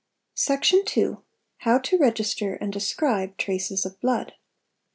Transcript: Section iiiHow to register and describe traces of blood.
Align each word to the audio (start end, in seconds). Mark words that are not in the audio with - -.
Section 0.33 0.79
iiiHow 0.81 1.83
to 1.83 1.97
register 1.99 2.55
and 2.55 2.73
describe 2.73 3.37
traces 3.37 3.85
of 3.85 3.99
blood. 4.01 4.33